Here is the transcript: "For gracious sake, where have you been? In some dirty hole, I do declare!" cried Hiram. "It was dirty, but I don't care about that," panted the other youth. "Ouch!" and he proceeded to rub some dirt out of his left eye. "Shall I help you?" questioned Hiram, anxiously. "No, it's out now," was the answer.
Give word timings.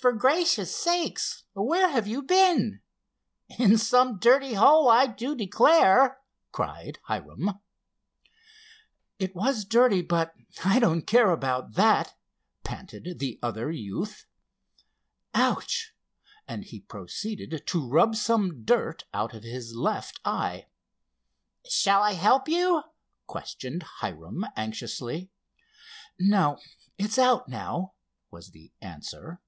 "For 0.00 0.12
gracious 0.12 0.74
sake, 0.74 1.20
where 1.54 1.88
have 1.88 2.08
you 2.08 2.20
been? 2.22 2.80
In 3.56 3.78
some 3.78 4.18
dirty 4.18 4.54
hole, 4.54 4.88
I 4.88 5.06
do 5.06 5.36
declare!" 5.36 6.18
cried 6.50 6.98
Hiram. 7.04 7.60
"It 9.20 9.36
was 9.36 9.64
dirty, 9.64 10.02
but 10.02 10.34
I 10.64 10.80
don't 10.80 11.06
care 11.06 11.30
about 11.30 11.74
that," 11.74 12.14
panted 12.64 13.20
the 13.20 13.38
other 13.40 13.70
youth. 13.70 14.26
"Ouch!" 15.34 15.94
and 16.48 16.64
he 16.64 16.80
proceeded 16.80 17.64
to 17.68 17.88
rub 17.88 18.16
some 18.16 18.64
dirt 18.64 19.04
out 19.14 19.34
of 19.36 19.44
his 19.44 19.72
left 19.72 20.18
eye. 20.24 20.66
"Shall 21.68 22.02
I 22.02 22.14
help 22.14 22.48
you?" 22.48 22.82
questioned 23.28 23.84
Hiram, 24.00 24.44
anxiously. 24.56 25.30
"No, 26.18 26.58
it's 26.98 27.18
out 27.20 27.48
now," 27.48 27.92
was 28.32 28.50
the 28.50 28.72
answer. 28.80 29.40